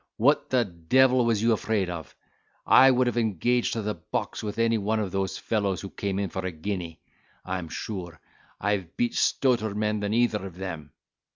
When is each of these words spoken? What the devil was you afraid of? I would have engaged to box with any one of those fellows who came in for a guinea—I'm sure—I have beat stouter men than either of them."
What 0.17 0.49
the 0.49 0.65
devil 0.65 1.25
was 1.25 1.43
you 1.43 1.51
afraid 1.53 1.87
of? 1.87 2.15
I 2.65 2.89
would 2.89 3.05
have 3.05 3.17
engaged 3.19 3.73
to 3.73 3.93
box 3.93 4.41
with 4.41 4.57
any 4.57 4.79
one 4.79 4.99
of 4.99 5.11
those 5.11 5.37
fellows 5.37 5.79
who 5.79 5.91
came 5.91 6.17
in 6.17 6.31
for 6.31 6.43
a 6.43 6.51
guinea—I'm 6.51 7.69
sure—I 7.69 8.71
have 8.71 8.97
beat 8.97 9.13
stouter 9.13 9.75
men 9.75 9.99
than 9.99 10.11
either 10.15 10.43
of 10.43 10.55
them." 10.57 10.91